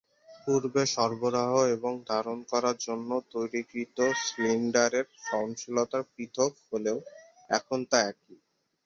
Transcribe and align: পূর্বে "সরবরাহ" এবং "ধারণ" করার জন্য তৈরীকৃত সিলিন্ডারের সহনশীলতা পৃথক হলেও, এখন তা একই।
পূর্বে 0.43 0.83
"সরবরাহ" 0.87 1.51
এবং 1.75 1.93
"ধারণ" 2.09 2.39
করার 2.51 2.77
জন্য 2.79 3.09
তৈরীকৃত 3.31 3.97
সিলিন্ডারের 4.23 5.05
সহনশীলতা 5.21 5.99
পৃথক 6.11 6.51
হলেও, 6.69 6.97
এখন 7.49 7.79
তা 7.91 7.97
একই। 8.09 8.37